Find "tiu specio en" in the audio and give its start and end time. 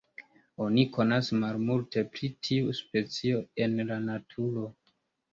2.47-3.77